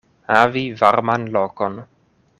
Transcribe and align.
Havi 0.35 0.63
varman 0.79 1.29
lokon. 1.37 1.81